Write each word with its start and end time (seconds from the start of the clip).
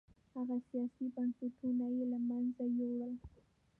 هغه 0.33 0.55
سیاسي 0.67 1.05
بنسټونه 1.15 1.85
یې 1.95 2.03
له 2.11 2.19
منځه 2.27 2.63
یووړل 2.77 3.13